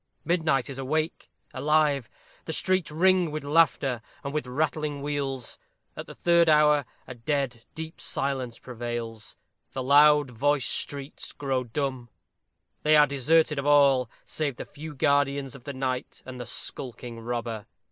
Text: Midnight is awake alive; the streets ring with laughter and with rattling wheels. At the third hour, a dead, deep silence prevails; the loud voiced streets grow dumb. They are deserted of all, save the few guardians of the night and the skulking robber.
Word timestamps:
Midnight 0.25 0.67
is 0.67 0.79
awake 0.79 1.29
alive; 1.53 2.09
the 2.45 2.53
streets 2.53 2.89
ring 2.89 3.29
with 3.29 3.43
laughter 3.43 4.01
and 4.23 4.33
with 4.33 4.47
rattling 4.47 5.03
wheels. 5.03 5.59
At 5.95 6.07
the 6.07 6.15
third 6.15 6.49
hour, 6.49 6.85
a 7.05 7.13
dead, 7.13 7.65
deep 7.75 8.01
silence 8.01 8.57
prevails; 8.57 9.37
the 9.73 9.83
loud 9.83 10.31
voiced 10.31 10.69
streets 10.71 11.31
grow 11.33 11.63
dumb. 11.65 12.09
They 12.81 12.97
are 12.97 13.05
deserted 13.05 13.59
of 13.59 13.67
all, 13.67 14.09
save 14.25 14.55
the 14.55 14.65
few 14.65 14.95
guardians 14.95 15.53
of 15.53 15.65
the 15.65 15.71
night 15.73 16.23
and 16.25 16.39
the 16.41 16.47
skulking 16.47 17.19
robber. 17.19 17.67